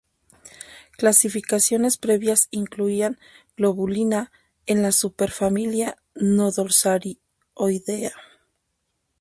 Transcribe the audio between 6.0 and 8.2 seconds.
Nodosarioidea.